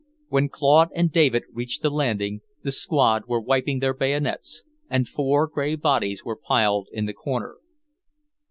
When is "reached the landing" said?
1.53-2.41